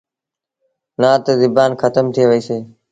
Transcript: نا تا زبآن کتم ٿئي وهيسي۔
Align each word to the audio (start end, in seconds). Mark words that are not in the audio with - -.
نا 1.01 1.11
تا 1.23 1.31
زبآن 1.41 1.71
کتم 1.81 2.05
ٿئي 2.13 2.23
وهيسي۔ 2.27 2.57